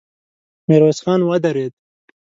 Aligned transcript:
ميرويس 0.67 0.99
خان 1.03 1.19
ودرېد. 1.29 1.73